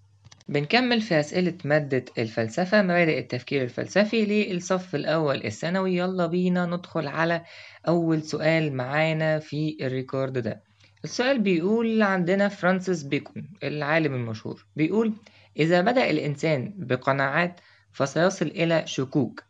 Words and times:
بنكمل 0.49 1.01
في 1.01 1.19
أسئلة 1.19 1.53
مادة 1.65 2.05
الفلسفة 2.17 2.81
مبادئ 2.81 3.19
التفكير 3.19 3.63
الفلسفي 3.63 4.25
للصف 4.25 4.95
الأول 4.95 5.45
الثانوي. 5.45 5.97
يلا 5.97 6.25
بينا 6.25 6.65
ندخل 6.65 7.07
على 7.07 7.43
أول 7.87 8.23
سؤال 8.23 8.73
معانا 8.73 9.39
في 9.39 9.77
ال 9.81 9.89
record 9.89 10.37
ده. 10.37 10.63
السؤال 11.03 11.39
بيقول 11.39 12.01
عندنا 12.01 12.47
فرانسيس 12.47 13.03
بيكون 13.03 13.49
العالم 13.63 14.13
المشهور 14.13 14.65
بيقول 14.75 15.13
إذا 15.59 15.81
بدأ 15.81 16.09
الإنسان 16.09 16.73
بقناعات 16.77 17.59
فسيصل 17.91 18.45
إلى 18.45 18.87
شكوك 18.87 19.43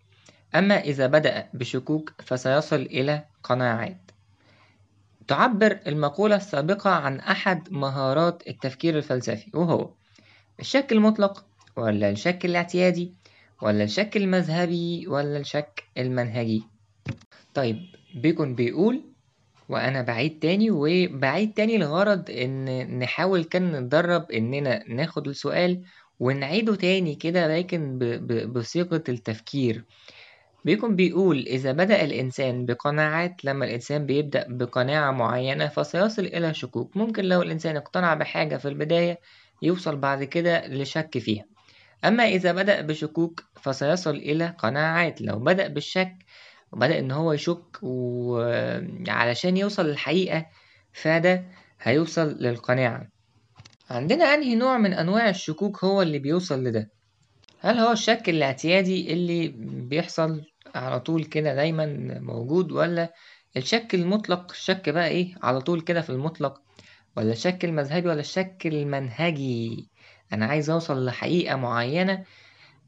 أما 0.56 0.80
إذا 0.80 1.08
بدأ 1.08 1.50
بشكوك 1.54 2.14
فسيصل 2.26 2.82
إلى 2.82 3.26
قناعات. 3.44 4.12
تعبر 5.28 5.80
المقولة 5.88 6.36
السابقة 6.36 6.90
عن 6.90 7.20
أحد 7.20 7.72
مهارات 7.72 8.44
التفكير 8.48 8.98
الفلسفي 8.98 9.52
وهو 9.54 9.99
الشك 10.60 10.92
المطلق 10.92 11.46
ولا 11.78 12.10
الشك 12.10 12.46
الاعتيادي 12.46 13.14
ولا 13.62 13.84
الشك 13.84 14.18
المذهبي 14.18 15.08
ولا 15.08 15.38
الشك 15.38 15.84
المنهجي. 15.98 16.64
طيب 17.54 17.78
بيكون 18.16 18.56
بيقول 18.56 19.02
وأنا 19.70 20.02
بعيد 20.02 20.40
تاني 20.40 20.72
وبعيد 20.72 21.54
تاني 21.54 21.76
الغرض 21.76 22.30
إن 22.30 23.00
نحاول 23.00 23.44
كان 23.44 23.72
نتدرب 23.72 24.32
إننا 24.32 24.84
ناخد 24.88 25.28
السؤال 25.28 25.82
ونعيده 26.20 26.76
تاني 26.76 27.16
كده 27.16 27.58
لكن 27.58 28.00
بصيغة 28.54 29.04
التفكير. 29.10 29.86
بيكون 30.66 30.96
بيقول 30.96 31.38
إذا 31.48 31.72
بدأ 31.72 32.04
الإنسان 32.04 32.66
بقناعات 32.66 33.46
لما 33.46 33.66
الإنسان 33.66 34.06
بيبدأ 34.06 34.46
بقناعة 34.50 35.12
معينة 35.12 35.68
فسيصل 35.68 36.26
إلى 36.26 36.54
شكوك. 36.54 36.98
ممكن 36.98 37.26
لو 37.26 37.42
الإنسان 37.42 37.78
اقتنع 37.78 38.14
بحاجة 38.14 38.58
في 38.58 38.68
البداية 38.68 39.20
يوصل 39.62 39.96
بعد 39.96 40.24
كده 40.24 40.68
لشك 40.68 41.18
فيها. 41.18 41.46
أما 42.06 42.24
إذا 42.24 42.52
بدأ 42.52 42.82
بشكوك 42.82 43.44
فسيصل 43.62 44.16
إلى 44.16 44.56
قناعات. 44.60 45.22
لو 45.22 45.40
بدأ 45.40 45.68
بالشك 45.68 46.16
وبدأ 46.72 47.00
إن 47.00 47.12
هو 47.12 47.34
يشك 47.34 47.78
وعلشان 47.82 49.58
يوصل 49.58 49.86
للحقيقة 49.86 50.46
فده 50.94 51.44
هيوصل 51.82 52.28
للقناعة. 52.40 53.08
عندنا 53.90 54.26
أنهي 54.34 54.56
نوع 54.56 54.78
من 54.78 54.94
أنواع 54.94 55.30
الشكوك 55.30 55.84
هو 55.84 56.02
اللي 56.02 56.20
بيوصل 56.20 56.64
لده؟ 56.64 56.90
هل 57.60 57.78
هو 57.80 57.92
الشك 57.92 58.30
الاعتيادي 58.30 59.14
اللي 59.14 59.48
بيحصل 59.90 60.42
على 60.76 61.00
طول 61.00 61.24
كده 61.24 61.56
دايما 61.56 61.86
موجود 62.20 62.72
ولا 62.72 63.14
الشك 63.58 63.96
المطلق؟ 63.96 64.52
الشك 64.52 64.90
بقى 64.90 65.08
إيه؟ 65.08 65.36
على 65.44 65.62
طول 65.62 65.82
كده 65.82 66.02
في 66.02 66.10
المطلق 66.10 66.62
ولا 67.20 67.32
الشك 67.32 67.66
المذهبي 67.66 68.08
ولا 68.10 68.20
الشك 68.20 68.62
المنهجي 68.66 69.88
أنا 70.34 70.46
عايز 70.46 70.70
أوصل 70.70 71.06
لحقيقة 71.06 71.56
معينة 71.56 72.24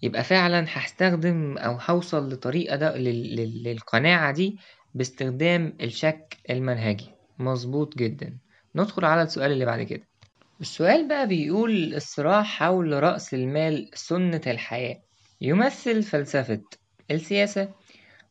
يبقى 0.01 0.23
فعلا 0.23 0.65
هستخدم 0.69 1.57
أو 1.57 1.77
هوصل 1.89 2.29
لطريقة 2.33 2.75
ده 2.75 2.97
للقناعة 2.97 4.31
دي 4.31 4.57
باستخدام 4.95 5.73
الشك 5.81 6.37
المنهجي. 6.49 7.09
مظبوط 7.39 7.97
جدا. 7.97 8.37
ندخل 8.75 9.05
على 9.05 9.21
السؤال 9.21 9.51
اللي 9.51 9.65
بعد 9.65 9.81
كده. 9.81 10.03
السؤال 10.61 11.07
بقى 11.07 11.27
بيقول 11.27 11.93
الصراع 11.95 12.43
حول 12.43 13.03
رأس 13.03 13.33
المال 13.33 13.89
سنة 13.93 14.41
الحياة. 14.47 15.01
يمثل 15.41 16.03
فلسفة 16.03 16.61
السياسة 17.11 17.69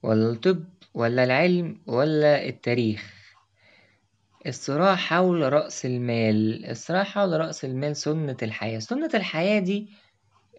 ولا 0.03 0.30
الطب 0.30 0.64
ولا 0.94 1.24
العلم 1.24 1.80
ولا 1.86 2.48
التاريخ؟ 2.48 3.19
الصراع 4.46 4.94
حول 4.96 5.52
رأس 5.52 5.86
المال. 5.86 6.66
الصراع 6.70 7.02
حول 7.02 7.40
رأس 7.40 7.64
المال 7.64 7.96
سنة 7.96 8.36
الحياة. 8.42 8.78
سنة 8.78 9.10
الحياة 9.14 9.60
دي 9.60 9.88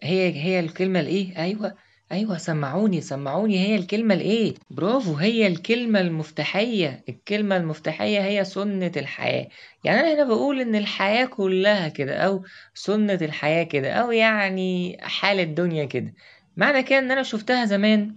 هي 0.02 0.32
هي 0.44 0.60
الكلمة 0.60 1.00
الإيه؟ 1.00 1.38
أيوة 1.38 1.74
أيوة 2.12 2.38
سمعوني 2.38 3.00
سمعوني. 3.00 3.58
هي 3.58 3.76
الكلمة 3.76 4.14
الإيه؟ 4.14 4.54
برافو 4.70 5.14
هي 5.14 5.46
الكلمة 5.46 6.00
المفتاحية. 6.00 7.04
الكلمة 7.08 7.56
المفتاحية 7.56 8.20
هي 8.24 8.44
سنة 8.44 8.92
الحياة. 8.96 9.48
يعني 9.84 10.00
أنا 10.00 10.14
هنا 10.14 10.24
بقول 10.24 10.60
إن 10.60 10.74
الحياة 10.74 11.24
كلها 11.26 11.88
كده 11.88 12.16
أو 12.16 12.44
سنة 12.74 13.18
الحياة 13.22 13.62
كده 13.64 13.92
أو 13.92 14.12
يعني 14.12 14.98
حال 15.02 15.40
الدنيا 15.40 15.84
كده. 15.84 16.14
معنى 16.56 16.82
كده 16.82 16.98
إن 16.98 17.10
أنا 17.10 17.22
شفتها 17.22 17.64
زمان 17.64 18.14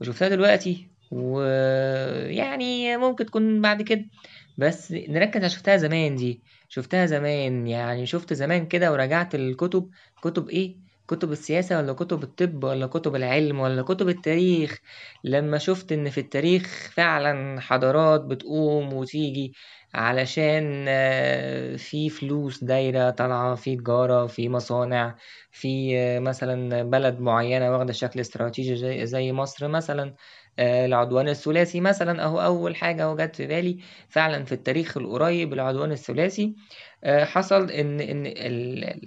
وشفتها 0.00 0.28
دلوقتي 0.28 0.88
ويعني 1.10 2.96
ممكن 2.96 3.26
تكون 3.26 3.60
بعد 3.62 3.82
كده. 3.82 4.04
بس 4.56 4.92
نركز 4.92 5.40
على 5.40 5.50
شفتها 5.50 5.76
زمان 5.76 6.16
دي. 6.16 6.42
شفتها 6.68 7.06
زمان 7.06 7.66
يعني 7.66 8.06
شفت 8.06 8.32
زمان 8.32 8.66
كده 8.68 8.92
وراجعت 8.92 9.34
الكتب 9.34 9.90
كتب 10.22 10.48
إيه؟ 10.48 10.78
كتب 11.08 11.32
السياسة 11.32 11.76
ولا 11.78 11.92
كتب 11.92 12.22
الطب 12.22 12.64
ولا 12.64 12.86
كتب 12.86 13.16
العلم 13.16 13.60
ولا 13.60 13.82
كتب 13.82 14.08
التاريخ؟ 14.08 14.78
لما 15.24 15.58
شفت 15.58 15.92
إن 15.92 16.10
في 16.10 16.20
التاريخ 16.20 16.90
فعلا 16.94 17.60
حضارات 17.60 18.20
بتقوم 18.20 18.92
وتيجي 18.92 19.52
علشان 19.94 20.84
في 21.76 22.08
فلوس 22.10 22.64
دايرة 22.64 23.10
طالعة 23.10 23.54
في 23.54 23.76
تجارة 23.76 24.26
في 24.26 24.48
مصانع 24.48 25.16
في 25.50 25.90
مثلا 26.20 26.82
بلد 26.82 27.20
معينة 27.20 27.70
واخدة 27.72 27.92
شكل 27.92 28.20
استراتيجي 28.20 29.06
زي 29.06 29.32
مصر 29.32 29.68
مثلا. 29.68 30.14
العدوان 30.58 31.28
الثلاثي 31.28 31.80
مثلا 31.80 32.24
أهو 32.24 32.40
أول 32.40 32.76
حاجة 32.76 33.04
أهو 33.04 33.16
جت 33.16 33.36
في 33.36 33.46
بالي 33.46 33.78
فعلا 34.08 34.44
في 34.44 34.52
التاريخ 34.52 34.96
القريب 34.96 35.52
العدوان 35.52 35.92
الثلاثي. 35.92 36.54
حصل 37.06 37.70
إن 37.70 38.00
إن 38.00 38.22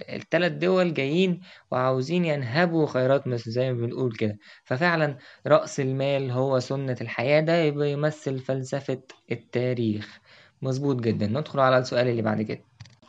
الثلاث 0.08 0.52
دول 0.52 0.94
جايين 0.94 1.40
وعاوزين 1.70 2.24
ينهبوا 2.24 2.86
خيرات 2.86 3.26
مصر 3.26 3.50
زي 3.50 3.72
ما 3.72 3.86
بنقول 3.86 4.12
كده. 4.12 4.38
ففعلا 4.64 5.16
رأس 5.46 5.80
المال 5.80 6.30
هو 6.30 6.58
سنة 6.60 6.96
الحياة 7.00 7.40
ده 7.40 7.56
يبقى 7.56 7.92
يمثل 7.92 8.38
فلسفة 8.38 9.02
التاريخ. 9.32 10.18
مظبوط 10.62 10.96
جدا. 11.00 11.26
ندخل 11.26 11.60
على 11.60 11.78
السؤال 11.78 12.08
اللي 12.08 12.22
بعد 12.22 12.42
كده. 12.42 12.60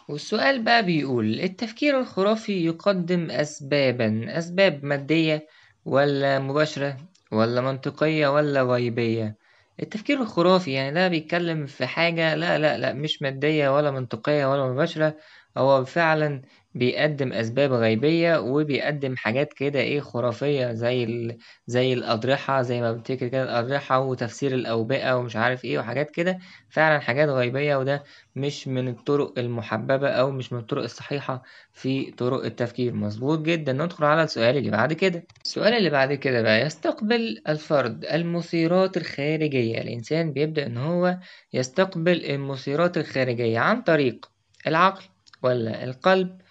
والسؤال 0.09 0.63
بقى 0.63 0.85
بيقول 0.85 1.39
التفكير 1.39 1.99
الخرافي 1.99 2.65
يقدم 2.65 3.31
أسبابا 3.31 4.37
أسباب 4.37 4.85
مادية 4.85 5.47
ولا 5.85 6.39
مباشرة؟ 6.39 6.97
ولا 7.31 7.61
منطقية 7.61 8.27
ولا 8.27 8.63
غيبية. 8.63 9.37
التفكير 9.81 10.21
الخرافي 10.21 10.71
يعني 10.73 10.91
ده 10.95 11.07
بيتكلم 11.07 11.65
في 11.65 11.85
حاجة 11.87 12.35
لا 12.35 12.57
لا 12.57 12.77
لا 12.77 12.93
مش 12.93 13.21
مادية 13.21 13.75
ولا 13.75 13.91
منطقية 13.91 14.45
ولا 14.51 14.67
مباشرة. 14.73 15.17
هو 15.57 15.85
فعلا 15.85 16.41
بيقدم 16.75 17.33
أسباب 17.33 17.71
غيبية 17.73 18.37
وبيقدم 18.39 19.15
حاجات 19.17 19.53
كده 19.53 19.79
إيه 19.79 19.99
خرافية 19.99 20.71
زي 20.73 21.03
ال... 21.03 21.37
زي 21.67 21.93
الأضرحة 21.93 22.61
زي 22.61 22.81
ما 22.81 22.91
بتفتكر 22.91 23.27
كده 23.27 23.43
الأضرحة 23.43 23.99
وتفسير 23.99 24.53
الأوبئة 24.53 25.13
ومش 25.17 25.35
عارف 25.35 25.65
إيه 25.65 25.79
وحاجات 25.79 26.11
كده. 26.11 26.39
فعلا 26.69 26.99
حاجات 26.99 27.29
غيبية 27.29 27.75
وده 27.75 28.03
مش 28.35 28.67
من 28.67 28.87
الطرق 28.87 29.39
المحببة 29.39 30.09
أو 30.09 30.31
مش 30.31 30.53
من 30.53 30.59
الطرق 30.59 30.83
الصحيحة 30.83 31.43
في 31.73 32.11
طرق 32.11 32.45
التفكير. 32.45 32.93
مظبوط 32.93 33.39
جدا. 33.39 33.73
ندخل 33.73 34.05
على 34.05 34.23
السؤال 34.23 34.57
اللي 34.57 34.71
بعد 34.71 34.93
كده. 34.93 35.23
السؤال 35.45 35.73
اللي 35.73 35.89
بعد 35.89 36.13
كده 36.13 36.41
بقى 36.41 36.61
يستقبل 36.61 37.41
الفرد 37.49 38.05
المثيرات 38.05 38.97
الخارجية؟ 38.97 39.81
الإنسان 39.81 40.31
بيبدأ 40.33 40.65
إن 40.65 40.77
هو 40.77 41.17
يستقبل 41.53 42.25
المثيرات 42.25 42.97
الخارجية 42.97 43.59
عن 43.59 43.81
طريق 43.81 44.31
العقل 44.67 45.03
ولا 45.43 45.83
القلب 45.83 46.41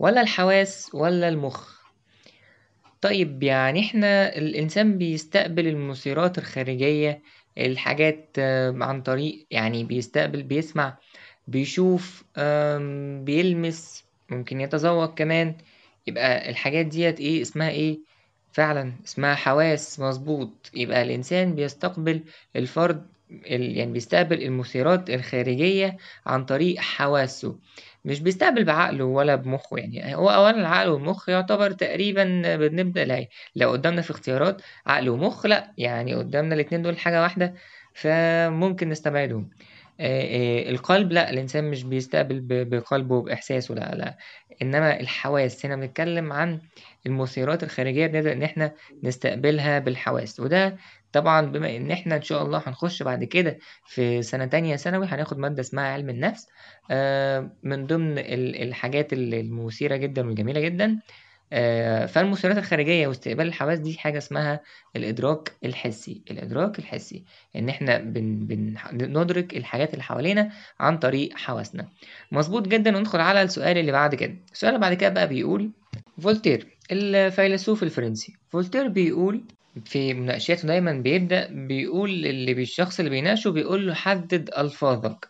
ولا 0.00 0.20
الحواس 0.20 0.90
ولا 0.94 1.28
المخ. 1.28 1.80
طيب 3.00 3.42
يعني 3.42 3.80
إحنا 3.80 4.36
الإنسان 4.36 4.98
بيستقبل 4.98 5.66
المثيرات 5.66 6.38
الخارجية 6.38 7.22
الحاجات 7.58 8.28
عن 8.80 9.02
طريق 9.02 9.46
يعني 9.50 9.84
بيستقبل 9.84 10.42
بيسمع 10.42 10.96
بيشوف 11.48 12.24
بيلمس 13.24 14.04
ممكن 14.30 14.60
يتذوق 14.60 15.14
كمان. 15.14 15.54
يبقى 16.06 16.50
الحاجات 16.50 16.86
ديت 16.86 17.20
إيه؟ 17.20 17.42
اسمها 17.42 17.70
إيه؟ 17.70 17.98
فعلا 18.52 18.92
اسمها 19.06 19.34
حواس 19.34 20.00
مظبوط. 20.00 20.70
يبقى 20.74 21.02
الإنسان 21.02 21.54
بيستقبل 21.54 22.20
الفرد 22.56 23.06
يعني 23.30 23.92
بيستقبل 23.92 24.42
المثيرات 24.42 25.10
الخارجية 25.10 25.96
عن 26.26 26.44
طريق 26.44 26.78
حواسه. 26.80 27.56
مش 28.04 28.20
بيستقبل 28.20 28.64
بعقله 28.64 29.04
ولا 29.04 29.34
بمخه 29.34 29.76
يعني. 29.78 30.14
هو 30.16 30.30
أولا 30.30 30.50
العقل 30.60 30.88
والمخ 30.88 31.28
يعتبر 31.28 31.70
تقريبا 31.70 32.56
بنبدأ 32.56 33.04
لا 33.04 33.26
لو 33.56 33.70
قدامنا 33.72 34.02
في 34.02 34.10
اختيارات 34.10 34.62
عقل 34.86 35.08
ومخ 35.08 35.46
لا 35.46 35.72
يعني 35.78 36.14
قدامنا 36.14 36.54
الاتنين 36.54 36.82
دول 36.82 36.98
حاجة 36.98 37.22
واحدة 37.22 37.54
فممكن 37.94 38.88
نستبعدهم. 38.88 39.50
آه، 40.00 40.66
آه، 40.66 40.70
القلب 40.70 41.12
لا 41.12 41.30
الإنسان 41.30 41.70
مش 41.70 41.84
بيستقبل 41.84 42.40
بقلبه 42.64 43.14
وبإحساسه 43.14 43.74
لا 43.74 43.94
لا. 43.94 44.18
إنما 44.62 45.00
الحواس 45.00 45.66
هنا 45.66 45.76
بنتكلم 45.76 46.32
عن 46.32 46.60
المثيرات 47.06 47.62
الخارجية 47.62 48.06
بنبدأ 48.06 48.32
إن 48.32 48.42
إحنا 48.42 48.72
نستقبلها 49.02 49.78
بالحواس. 49.78 50.40
وده 50.40 50.76
طبعا 51.12 51.46
بما 51.46 51.76
إن 51.76 51.90
إحنا 51.90 52.16
إن 52.16 52.22
شاء 52.22 52.42
الله 52.42 52.62
هنخش 52.66 53.02
بعد 53.02 53.24
كده 53.24 53.58
في 53.86 54.22
سنة 54.22 54.44
تانية 54.46 54.76
ثانوي 54.76 55.06
هناخد 55.06 55.38
مادة 55.38 55.60
اسمها 55.60 55.84
علم 55.84 56.10
النفس. 56.10 56.46
آه، 56.90 57.50
من 57.62 57.86
ضمن 57.86 58.18
ال- 58.18 58.62
الحاجات 58.62 59.12
ال- 59.12 59.34
المثيرة 59.34 59.96
جدا 59.96 60.26
والجميلة 60.26 60.60
جدا 60.60 60.98
آه، 61.52 62.06
فالمثيرات 62.06 62.58
الخارجية 62.58 63.06
واستقبال 63.06 63.46
الحواس 63.46 63.78
دي 63.78 63.98
حاجة 63.98 64.18
اسمها 64.18 64.60
الإدراك 64.96 65.52
الحسي. 65.64 66.22
الإدراك 66.30 66.78
الحسي 66.78 67.24
إن 67.56 67.68
إحنا 67.68 67.98
بن 67.98 68.46
بن 68.46 68.74
ندرك 68.92 69.56
الحاجات 69.56 69.92
اللي 69.92 70.02
حوالينا 70.02 70.50
عن 70.80 70.98
طريق 70.98 71.36
حواسنا. 71.36 71.88
مظبوط 72.32 72.68
جدا. 72.68 72.96
وندخل 72.96 73.20
على 73.20 73.42
السؤال 73.42 73.78
اللي 73.78 73.92
بعد 73.92 74.14
كده. 74.14 74.34
السؤال 74.52 74.74
اللي 74.74 74.80
بعد 74.80 74.94
كده 74.94 75.10
بقى 75.10 75.28
بيقول 75.28 75.70
فولتير 76.22 76.66
الفيلسوف 76.92 77.82
الفرنسي. 77.82 78.36
فولتير 78.50 78.88
بيقول 78.88 79.44
في 79.84 80.14
مناقشاته 80.14 80.68
دايما 80.68 80.92
بيبدأ 80.92 81.48
بيقول 81.50 82.10
اللي 82.10 82.54
بالشخص 82.54 82.98
اللي 82.98 83.10
بيناقشه 83.10 83.50
بيقول 83.50 83.86
له 83.86 83.94
حدد 83.94 84.50
ألفاظك. 84.58 85.28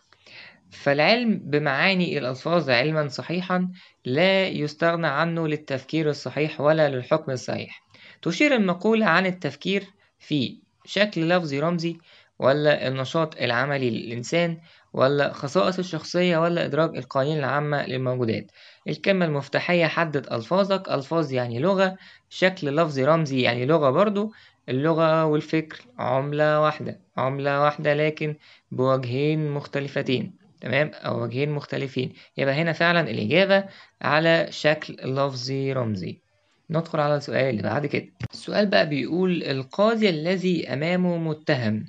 فالعلم 0.71 1.37
بمعاني 1.43 2.17
الألفاظ 2.17 2.69
علما 2.69 3.07
صحيحا 3.07 3.71
لا 4.05 4.47
يستغنى 4.47 5.07
عنه 5.07 5.47
للتفكير 5.47 6.09
الصحيح 6.09 6.61
ولا 6.61 6.89
للحكم 6.89 7.31
الصحيح. 7.31 7.83
تشير 8.21 8.55
المقولة 8.55 9.05
عن 9.05 9.25
التفكير 9.25 9.83
في 10.19 10.59
شكل 10.85 11.29
لفظي 11.29 11.59
رمزي 11.59 11.97
ولا 12.39 12.87
النشاط 12.87 13.41
العملي 13.41 13.89
للإنسان 13.89 14.57
ولا 14.93 15.33
خصائص 15.33 15.79
الشخصية 15.79 16.37
ولا 16.37 16.65
إدراك 16.65 16.97
القوانين 16.97 17.39
العامة 17.39 17.85
للموجودات. 17.85 18.51
الكلمة 18.87 19.25
المفتاحية 19.25 19.85
حدد 19.85 20.33
ألفاظك. 20.33 20.89
ألفاظ 20.89 21.33
يعني 21.33 21.59
لغة. 21.59 21.97
شكل 22.29 22.75
لفظي 22.75 23.05
رمزي 23.05 23.41
يعني 23.41 23.65
لغة 23.65 23.89
برضو. 23.89 24.31
اللغة 24.69 25.25
والفكر. 25.25 25.81
عملة 25.99 26.61
واحدة. 26.61 26.99
عملة 27.17 27.61
واحدة 27.63 27.93
لكن 27.93 28.35
بوجهين 28.71 29.51
مختلفتين. 29.51 30.33
تمام؟ 30.61 30.91
أو 30.93 31.23
وجهين 31.23 31.51
مختلفين. 31.51 32.13
يبقى 32.37 32.53
هنا 32.53 32.73
فعلا 32.73 33.09
الإجابة 33.11 33.63
على 34.01 34.47
شكل 34.49 34.93
لفظي 34.93 35.73
رمزي. 35.73 36.21
ندخل 36.69 36.99
على 36.99 37.15
السؤال 37.15 37.45
اللي 37.49 37.61
بعد 37.61 37.85
كده. 37.85 38.07
السؤال 38.33 38.65
بقى 38.65 38.89
بيقول 38.89 39.43
القاضي 39.43 40.09
الذي 40.09 40.73
أمامه 40.73 41.17
متهم. 41.17 41.85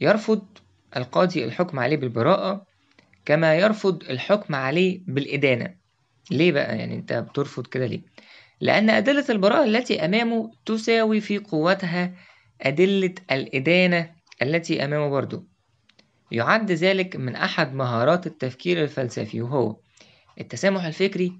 يرفض 0.00 0.42
القاضي 0.96 1.44
الحكم 1.44 1.78
عليه 1.78 1.96
بالبراءة 1.96 2.66
كما 3.24 3.54
يرفض 3.54 4.02
الحكم 4.10 4.54
عليه 4.54 5.00
بالإدانة. 5.06 5.74
ليه 6.30 6.52
بقى؟ 6.52 6.78
يعني 6.78 6.94
أنت 6.94 7.12
بترفض 7.12 7.66
كده 7.66 7.86
ليه؟ 7.86 8.00
لأن 8.60 8.90
أدلة 8.90 9.24
البراءة 9.30 9.64
التي 9.64 10.04
أمامه 10.04 10.50
تساوي 10.66 11.20
في 11.20 11.38
قوتها 11.38 12.14
أدلة 12.60 13.14
الإدانة 13.30 14.10
التي 14.42 14.84
أمامه 14.84 15.08
برضه. 15.08 15.44
يعد 16.30 16.72
ذلك 16.72 17.16
من 17.16 17.36
أحد 17.36 17.74
مهارات 17.74 18.26
التفكير 18.26 18.82
الفلسفي 18.82 19.42
وهو 19.42 19.76
التسامح 20.40 20.84
الفكري 20.84 21.32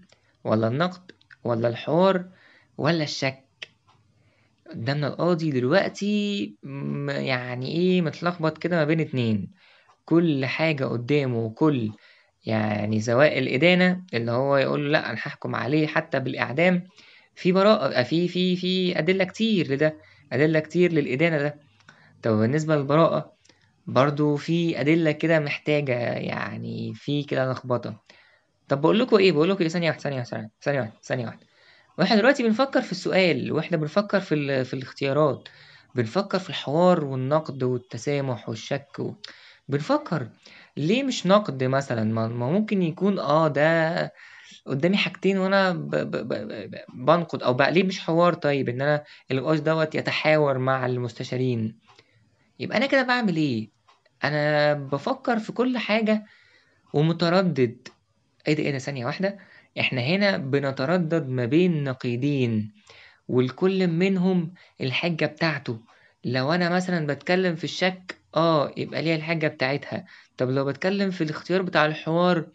ولا 0.44 0.68
النقد 0.68 1.12
ولا 1.44 1.68
الحوار 1.68 2.24
ولا 2.78 3.02
الشك. 3.04 3.41
قدامنا 4.72 5.06
القاضي 5.08 5.50
دلوقتي 5.50 6.56
يعني 7.08 7.72
إيه 7.72 8.02
متلخبط 8.02 8.58
كده 8.58 8.76
ما 8.76 8.84
بين 8.84 9.00
اتنين. 9.00 9.50
كل 10.04 10.46
حاجة 10.46 10.84
قدامه 10.84 11.38
وكل 11.38 11.92
يعني 12.46 13.00
سواء 13.00 13.38
الإدانة 13.38 14.02
اللي 14.14 14.30
هو 14.32 14.56
يقول 14.56 14.84
له 14.84 14.90
لأ 14.90 15.06
أنا 15.10 15.18
هحكم 15.18 15.54
عليه 15.54 15.86
حتى 15.86 16.20
بالإعدام 16.20 16.84
في 17.34 17.52
براءة 17.52 18.02
في 18.02 18.28
في 18.28 18.56
في 18.56 18.98
أدلة 18.98 19.24
كتير 19.24 19.72
لده 19.72 19.96
أدلة 20.32 20.60
كتير 20.60 20.92
للإدانة 20.92 21.38
ده. 21.38 21.56
طب 22.22 22.32
بالنسبة 22.32 22.76
للبراءة 22.76 23.32
برضو 23.86 24.36
في 24.36 24.80
أدلة 24.80 25.12
كده 25.12 25.38
محتاجة 25.40 25.92
يعني 26.12 26.94
في 26.94 27.22
كده 27.22 27.52
لخبطة. 27.52 28.02
طب 28.68 28.80
بقول 28.80 28.98
لكم 28.98 29.16
إيه 29.16 29.32
بقول 29.32 29.50
لكم 29.50 29.62
إيه 29.62 29.68
ثانية 29.68 29.88
واحدة 29.88 30.02
ثانية 30.02 30.16
واحدة 30.18 30.50
ثانية 30.62 30.80
واحدة 30.80 30.94
ثانية 31.02 31.26
واحدة. 31.26 31.46
وإحنا 31.98 32.16
دلوقتي 32.16 32.42
بنفكر 32.42 32.82
في 32.82 32.92
السؤال 32.92 33.52
وإحنا 33.52 33.76
بنفكر 33.76 34.20
في 34.20 34.34
ال... 34.34 34.64
في 34.64 34.74
الاختيارات 34.74 35.48
بنفكر 35.94 36.38
في 36.38 36.50
الحوار 36.50 37.04
والنقد 37.04 37.62
والتسامح 37.62 38.48
والشك 38.48 38.98
و... 38.98 39.14
بنفكر 39.68 40.28
ليه 40.76 41.02
مش 41.02 41.26
نقد 41.26 41.64
مثلا؟ 41.64 42.04
ما 42.04 42.28
ممكن 42.28 42.82
يكون 42.82 43.18
آه 43.18 43.48
ده 43.48 44.12
قدامي 44.66 44.96
حاجتين 44.96 45.38
وأنا 45.38 45.72
ب... 45.72 45.90
ب... 45.90 46.16
ب... 46.34 46.74
بنقد 46.94 47.42
أو 47.42 47.54
بقى 47.54 47.72
ليه 47.72 47.82
مش 47.84 48.00
حوار 48.00 48.34
طيب 48.34 48.68
إن 48.68 48.80
أنا 48.82 49.04
النقاش 49.30 49.58
دوت 49.58 49.94
يتحاور 49.94 50.58
مع 50.58 50.86
المستشارين؟ 50.86 51.78
يبقى 52.58 52.76
أنا 52.76 52.86
كده 52.86 53.02
بعمل 53.02 53.36
إيه؟ 53.36 53.70
أنا 54.24 54.74
بفكر 54.74 55.38
في 55.38 55.52
كل 55.52 55.78
حاجة 55.78 56.24
ومتردد. 56.92 57.88
إيه 58.48 58.54
ده 58.54 58.62
إيه 58.62 58.70
ده؟ 58.72 58.78
ثانية 58.78 59.06
واحدة. 59.06 59.38
إحنا 59.80 60.00
هنا 60.00 60.36
بنتردد 60.36 61.28
ما 61.28 61.44
بين 61.46 61.84
نقيضين 61.84 62.72
والكل 63.28 63.86
منهم 63.86 64.54
الحجة 64.80 65.26
بتاعته. 65.26 65.78
لو 66.24 66.52
أنا 66.52 66.68
مثلا 66.68 67.06
بتكلم 67.06 67.56
في 67.56 67.64
الشك 67.64 68.16
آه 68.36 68.72
يبقى 68.76 69.02
ليها 69.02 69.16
الحجة 69.16 69.46
بتاعتها. 69.48 70.04
طب 70.36 70.50
لو 70.50 70.64
بتكلم 70.64 71.10
في 71.10 71.24
الاختيار 71.24 71.62
بتاع 71.62 71.86
الحوار 71.86 72.46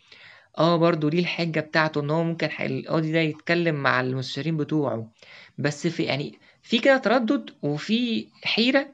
آه 0.57 0.75
برضو 0.77 1.09
ليه 1.09 1.19
الحجة 1.19 1.59
بتاعته 1.59 2.01
إن 2.01 2.09
هو 2.09 2.23
ممكن 2.23 2.49
القاضي 2.59 3.11
ده 3.11 3.19
يتكلم 3.19 3.75
مع 3.75 4.01
المستشارين 4.01 4.57
بتوعه. 4.57 5.11
بس 5.57 5.87
في 5.87 6.03
يعني 6.03 6.39
في 6.63 6.79
كده 6.79 6.97
تردد 6.97 7.49
وفي 7.61 8.27
حيرة 8.43 8.87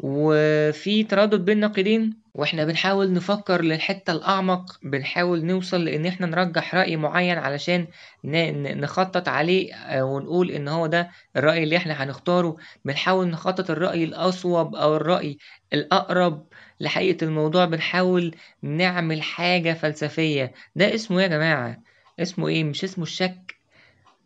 وفي 0.00 1.04
تردد 1.04 1.44
بين 1.44 1.60
نقيضين 1.60 2.14
وإحنا 2.36 2.64
بنحاول 2.64 3.12
نفكر 3.12 3.62
للحتة 3.62 4.12
الأعمق 4.12 4.78
بنحاول 4.82 5.44
نوصل 5.44 5.84
لأن 5.84 6.06
إحنا 6.06 6.26
نرجح 6.26 6.74
رأي 6.74 6.96
معين 6.96 7.38
علشان 7.38 7.86
نخطط 8.24 9.28
عليه 9.28 9.74
آه، 9.74 10.04
ونقول 10.04 10.50
إن 10.50 10.68
هو 10.68 10.86
ده 10.86 11.10
الرأي 11.36 11.62
اللي 11.62 11.76
إحنا 11.76 12.04
هنختاره. 12.04 12.56
بنحاول 12.84 13.28
نخطط 13.28 13.70
الرأي 13.70 14.04
الأصوب 14.04 14.74
أو 14.74 14.96
الرأي 14.96 15.38
الأقرب 15.72 16.46
لحقيقة 16.80 17.24
الموضوع. 17.24 17.64
بنحاول 17.64 18.34
نعمل 18.62 19.22
حاجة 19.22 19.72
فلسفية. 19.72 20.52
ده 20.76 20.94
اسمه 20.94 21.18
إيه 21.18 21.22
يا 21.24 21.28
جماعة؟ 21.28 21.82
اسمه 22.20 22.48
إيه؟ 22.48 22.64
مش 22.64 22.84
اسمه 22.84 23.04
الشك. 23.04 23.56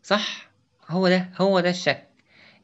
صح؟ 0.03 0.51
هو 0.89 1.09
ده 1.09 1.29
هو 1.41 1.59
ده 1.59 1.69
الشك. 1.69 2.10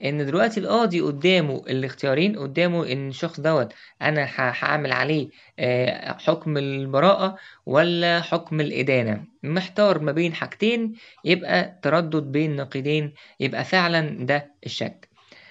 إن 0.04 0.26
دلوقتي 0.26 0.60
القاضي 0.60 1.02
قدامه 1.02 1.64
الاختيارين 1.70 2.40
قدامه 2.40 2.92
إن 2.92 3.08
الشخص 3.10 3.40
دوت 3.40 3.74
أنا 4.02 4.28
هعمل 4.38 4.92
عليه 4.92 5.30
آه، 5.60 6.18
حكم 6.18 6.58
البراءة 6.58 7.38
ولا 7.66 8.22
حكم 8.22 8.62
الإدانة؟ 8.62 9.24
محتار 9.44 10.00
ما 10.00 10.12
بين 10.12 10.34
حاجتين 10.34 10.94
يبقى 11.26 11.80
تردد 11.82 12.24
بين 12.32 12.56
نقيضين 12.56 13.14
يبقى 13.40 13.64
فعلا 13.64 14.26
ده 14.26 14.52
الشك. 14.66 15.08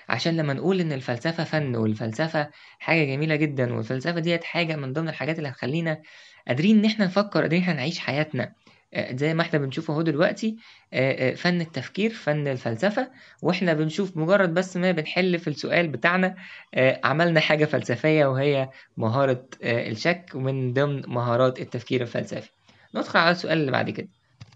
عشان 0.08 0.36
لما 0.36 0.52
نقول 0.52 0.80
إن 0.80 0.92
الفلسفة 0.92 1.44
فن 1.44 1.76
والفلسفة 1.76 2.50
حاجة 2.78 3.04
جميلة 3.04 3.36
جدا 3.36 3.74
والفلسفة 3.74 4.20
ديت 4.20 4.44
حاجة 4.44 4.76
من 4.76 4.92
ضمن 4.92 5.08
الحاجات 5.08 5.38
اللي 5.38 5.48
هتخلينا 5.48 6.02
قادرين 6.48 6.78
إن 6.78 6.84
إحنا 6.84 7.04
نفكر 7.04 7.40
قادرين 7.40 7.62
إحنا 7.62 7.74
نعيش 7.74 7.98
حياتنا 7.98 8.52
زي 8.94 9.34
ما 9.34 9.42
إحنا 9.42 9.58
بنشوف 9.58 9.90
اهو 9.90 10.02
دلوقتي 10.02 10.56
آه، 10.92 11.30
آه، 11.32 11.34
فن 11.34 11.60
التفكير 11.60 12.10
فن 12.10 12.48
الفلسفة. 12.48 13.10
وإحنا 13.42 13.72
بنشوف 13.74 14.16
مجرد 14.16 14.54
بس 14.54 14.76
ما 14.76 14.92
بنحل 14.92 15.38
في 15.38 15.48
السؤال 15.48 15.88
بتاعنا 15.88 16.34
آه، 16.74 17.00
عملنا 17.04 17.40
حاجة 17.40 17.64
فلسفية 17.64 18.26
وهي 18.26 18.70
مهارة 18.96 19.48
آه، 19.62 19.88
الشك 19.88 20.30
ومن 20.34 20.72
ضمن 20.72 21.02
مهارات 21.08 21.60
التفكير 21.60 22.02
الفلسفي. 22.02 22.50
ندخل 22.94 23.18
على 23.18 23.30
السؤال 23.30 23.58
اللي 23.58 23.70
بعد 23.72 23.90
كده. 23.90 24.08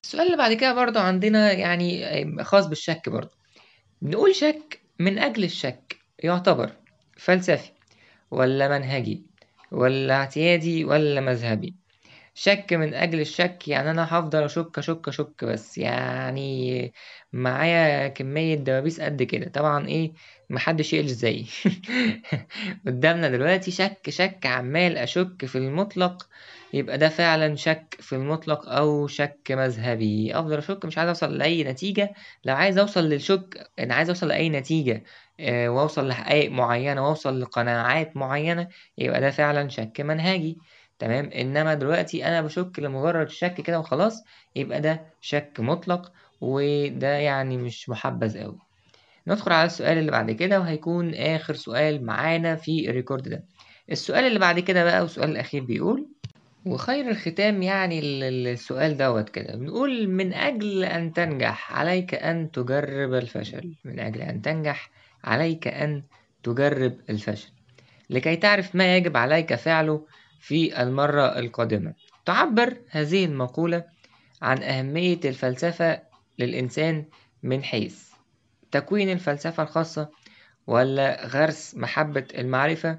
السؤال 0.03 0.27
اللي 0.27 0.37
بعد 0.37 0.53
كده 0.53 0.75
برضه 0.75 1.01
عندنا 1.01 1.53
يعني 1.53 2.07
آه، 2.07 2.43
خاص 2.43 2.67
بالشك 2.67 3.09
برضه. 3.09 3.31
بنقول 4.03 4.35
شك 4.35 4.81
من 4.99 5.19
أجل 5.19 5.45
الشك 5.45 5.97
يعتبر 6.23 6.71
فلسفي 7.17 7.71
ولا 8.31 8.79
منهجي 8.79 9.23
ولا 9.73 10.15
اعتيادي 10.15 10.85
ولا 10.85 11.21
مذهبي؟ 11.21 11.80
شك 12.35 12.73
من 12.73 12.95
أجل 12.95 13.21
الشك 13.21 13.69
يعني 13.69 13.91
أنا 13.91 14.05
هفضل 14.19 14.43
أشك 14.45 14.79
أشك 14.79 15.09
أشك 15.09 15.45
بس. 15.45 15.79
يعني 15.79 16.93
معايا 17.33 18.09
كمية 18.09 18.55
دبابيس 18.55 19.01
قد 19.01 19.23
كده. 19.23 19.51
طبعا 19.51 19.87
إيه 19.89 20.13
محدش 20.51 20.93
يقلش 20.93 21.11
زيي. 21.11 21.47
قدامنا 22.87 23.29
دلوقتي 23.29 23.71
شك 23.71 24.11
شك 24.11 24.47
عمال 24.47 24.99
أشك 24.99 25.47
في 25.47 25.59
المطلق. 25.59 26.29
يبقى 26.73 26.99
ده 26.99 27.09
فعلا 27.09 27.57
شك 27.57 27.97
في 28.01 28.13
المطلق 28.15 28.69
أو 28.69 29.07
شك 29.07 29.41
مذهبي. 29.51 30.35
أفضل 30.39 30.59
أشك 30.59 30.85
مش 30.85 30.99
عايز 30.99 31.09
أوصل 31.09 31.39
لأي 31.39 31.65
نتيجة. 31.65 32.13
لو 32.45 32.55
عايز 32.55 32.79
أوصل 32.79 33.05
للشك 33.05 33.71
أنا 33.79 33.95
عايز 33.95 34.09
أوصل 34.09 34.29
لأي 34.29 34.49
نتيجة 34.51 35.05
آه، 35.41 35.69
وأوصل 35.69 36.09
لحقائق 36.09 36.51
معينة 36.51 37.05
وأوصل 37.07 37.41
لقناعات 37.41 38.17
معينة 38.17 38.69
يبقى 38.99 39.21
ده 39.21 39.31
فعلا 39.31 39.69
شك 39.69 40.01
منهجي. 40.01 40.59
تمام؟ 41.01 41.31
إنما 41.31 41.75
دلوقتي 41.75 42.27
أنا 42.27 42.43
بشك 42.43 42.79
لمجرد 42.79 43.27
الشك 43.27 43.55
كده 43.61 43.79
وخلاص 43.79 44.25
يبقى 44.57 44.81
ده 44.81 45.01
شك 45.21 45.53
مطلق 45.59 46.13
وده 46.41 47.09
يعني 47.17 47.57
مش 47.57 47.89
محبذ 47.89 48.37
أوي. 48.37 48.59
ندخل 49.27 49.53
على 49.53 49.67
السؤال 49.67 49.99
اللي 49.99 50.11
بعد 50.11 50.31
كده 50.31 50.61
وهيكون 50.61 51.15
آخر 51.15 51.55
سؤال 51.55 52.07
معانا 52.07 52.57
في 52.57 52.91
الريكورد 52.91 53.29
ده. 53.29 53.45
السؤال 53.91 54.25
اللي 54.27 54.39
بعد 54.39 54.61
كده 54.61 54.85
بقى 54.85 55.01
والسؤال 55.03 55.31
الأخير 55.31 55.65
بيقول 55.65 56.07
وخير 56.67 57.11
الختام 57.11 57.63
يعني 57.63 57.99
ال- 57.99 58.47
السؤال 58.47 58.97
دوت 58.97 59.29
كده. 59.29 59.57
بنقول 59.57 60.09
من 60.09 60.33
أجل 60.35 60.85
أن 60.85 61.13
تنجح 61.13 61.73
عليك 61.73 62.15
أن 62.15 62.51
تجرب 62.51 63.15
الفشل. 63.15 63.75
من 63.85 64.01
أجل 64.01 64.21
أن 64.23 64.43
تنجح 64.43 64.91
عليك 65.25 65.69
أن 65.69 66.03
تجرب 66.43 66.97
الفشل. 67.11 67.51
لكي 68.11 68.37
تعرف 68.37 68.75
ما 68.75 68.97
يجب 68.97 69.17
عليك 69.17 69.55
فعله 69.55 70.07
في 70.41 70.83
المرة 70.83 71.39
القادمة. 71.39 71.95
تعبر 72.27 72.77
هذه 72.91 73.25
المقولة 73.25 73.85
عن 74.43 74.63
أهمية 74.63 75.21
الفلسفة 75.25 76.03
للإنسان 76.39 77.05
من 77.43 77.65
حيث 77.65 78.11
تكوين 78.71 79.11
الفلسفة 79.13 79.63
الخاصة 79.63 80.09
ولا 80.67 81.27
غرس 81.27 81.75
محبة 81.75 82.27
المعرفة 82.39 82.99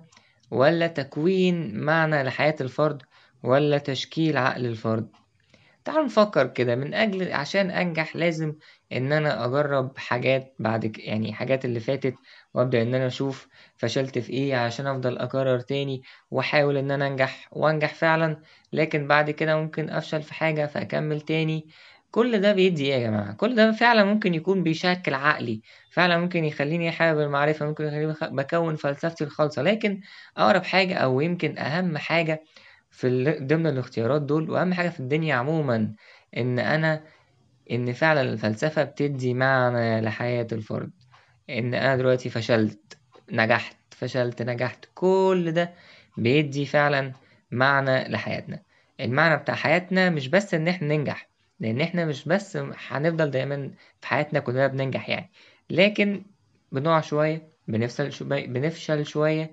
ولا 0.52 0.88
تكوين 0.88 1.80
معنى 1.80 2.24
لحياة 2.24 2.56
الفرد 2.62 3.02
ولا 3.44 3.78
تشكيل 3.78 4.38
عقل 4.38 4.66
الفرد. 4.66 5.10
تعالوا 5.86 6.04
نفكر 6.06 6.48
كده 6.48 6.76
من 6.76 6.94
أجل 6.94 7.34
عشان 7.34 7.72
أنجح 7.72 8.16
لازم 8.16 8.56
إن 8.92 9.14
أنا 9.14 9.46
أجرب 9.46 9.98
حاجات 9.98 10.56
بعد 10.60 10.86
ك... 10.86 11.00
يعني 11.00 11.34
حاجات 11.34 11.66
اللي 11.66 11.80
فاتت 11.80 12.16
وأبدأ 12.54 12.82
إن 12.82 12.96
أنا 12.96 13.08
أشوف 13.08 13.48
فشلت 13.78 14.20
في 14.20 14.30
إيه 14.34 14.56
عشان 14.56 14.88
أفضل 14.88 15.18
أكرر 15.18 15.60
تاني 15.60 16.02
وأحاول 16.32 16.78
إن 16.78 16.92
أنا 16.92 17.08
أنجح 17.08 17.50
وأنجح 17.52 17.94
فعلا 17.94 18.42
لكن 18.74 19.08
بعد 19.08 19.32
كده 19.32 19.56
ممكن 19.58 19.90
أفشل 19.90 20.22
في 20.24 20.34
حاجة 20.34 20.66
فأكمل 20.66 21.22
تاني. 21.22 21.68
كل 22.12 22.42
ده 22.42 22.54
بيدي 22.54 22.84
إيه 22.86 22.94
يا 22.94 23.08
جماعة؟ 23.08 23.34
كل 23.34 23.56
ده 23.56 23.72
فعلا 23.72 24.04
ممكن 24.04 24.34
يكون 24.34 24.64
بيشكل 24.64 25.14
عقلي 25.14 25.62
فعلا 25.92 26.18
ممكن 26.18 26.46
يخليني 26.46 26.92
حابب 26.92 27.20
المعرفة 27.20 27.66
ممكن 27.66 27.84
يخليني 27.86 28.14
بكون 28.32 28.76
فلسفتي 28.76 29.24
الخالصة 29.24 29.62
لكن 29.62 30.02
أقرب 30.38 30.64
حاجة 30.64 30.96
أو 30.96 31.22
يمكن 31.22 31.58
أهم 31.58 31.98
حاجة 31.98 32.44
في 32.92 33.08
ال- 33.08 33.48
ضمن 33.48 33.68
الاختيارات 33.68 34.22
دول 34.22 34.50
وأهم 34.52 34.74
حاجة 34.74 34.90
في 34.90 35.00
الدنيا 35.00 35.36
عموما 35.36 35.94
إن 36.38 36.60
أنا 36.60 37.04
إن 37.72 37.94
فعلا 37.94 38.22
الفلسفة 38.22 38.84
بتدي 38.84 39.34
معنى 39.34 40.02
لحياة 40.02 40.48
الفرد. 40.52 40.92
إن 41.50 41.74
أنا 41.74 41.96
دلوقتي 41.98 42.30
فشلت 42.30 42.98
نجحت 43.32 43.78
فشلت 43.92 44.42
نجحت 44.42 44.86
كل 44.96 45.52
ده 45.52 45.74
بيدي 46.18 46.66
فعلا 46.66 47.14
معنى 47.52 48.04
لحياتنا. 48.10 48.62
المعنى 49.00 49.38
بتاع 49.38 49.56
حياتنا 49.56 50.10
مش 50.10 50.28
بس 50.28 50.54
إن 50.54 50.68
إحنا 50.68 50.88
ننجح 50.96 51.30
لأن 51.60 51.82
إحنا 51.82 52.06
مش 52.06 52.26
بس 52.28 52.58
هنفضل 52.88 53.32
دايما 53.32 53.72
في 54.02 54.08
حياتنا 54.08 54.40
كلنا 54.40 54.68
بننجح 54.68 55.10
يعني. 55.10 55.32
لكن 55.70 56.24
بنقع 56.72 57.02
شوية 57.02 57.48
بنفشل 57.68 58.12
شوية 58.14 58.48
بنفشل 58.48 59.06
شوية 59.06 59.52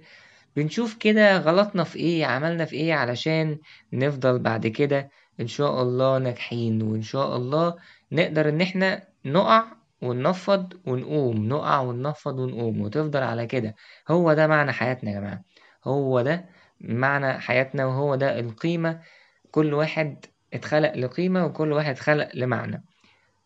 بنشوف 0.58 0.94
كده 0.94 1.38
غلطنا 1.38 1.84
في 1.84 1.98
إيه 1.98 2.26
عملنا 2.26 2.64
في 2.64 2.76
إيه 2.76 2.94
علشان 2.94 3.58
نفضل 3.92 4.38
بعد 4.38 4.66
كده 4.66 5.10
إن 5.40 5.46
شاء 5.46 5.82
الله 5.82 6.18
ناجحين 6.18 6.82
وإن 6.82 7.02
شاء 7.02 7.36
الله 7.36 7.74
نقدر 8.12 8.48
إن 8.48 8.60
إحنا 8.60 9.02
نقع 9.24 9.64
وننفض 10.02 10.72
ونقوم 10.86 11.48
نقع 11.48 11.78
وننفض 11.80 12.38
ونقوم 12.38 12.80
وتفضل 12.80 13.22
على 13.22 13.46
كده. 13.46 13.74
هو 14.08 14.32
ده 14.32 14.46
معنى 14.46 14.72
حياتنا 14.72 15.10
يا 15.10 15.20
جماعة. 15.20 15.42
هو 15.84 16.20
ده 16.22 16.44
معنى 16.80 17.40
حياتنا 17.40 17.86
وهو 17.86 18.14
ده 18.14 18.40
القيمة. 18.40 19.00
كل 19.50 19.74
واحد 19.74 20.24
اتخلق 20.54 20.94
لقيمة 20.96 21.46
وكل 21.46 21.72
واحد 21.72 21.90
اتخلق 21.90 22.28
لمعنى. 22.34 22.84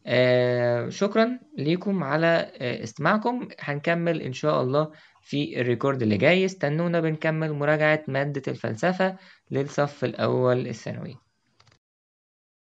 آه 0.07 0.89
شكرا 0.89 1.39
ليكم 1.59 2.05
على 2.05 2.51
آه 2.61 2.83
استماعكم. 2.83 3.49
هنكمل 3.61 4.23
إن 4.23 4.33
شاء 4.33 4.63
الله 4.63 4.91
في 5.23 5.61
الريكورد 5.61 6.03
اللي 6.03 6.17
جاي 6.17 6.45
استنونا 6.45 7.01
بنكمل 7.01 7.53
مراجعة 7.53 8.05
مادة 8.09 8.43
الفلسفة 8.49 9.17
للصف 9.51 10.05
الأول 10.05 10.67
الثانوي. 10.69 11.32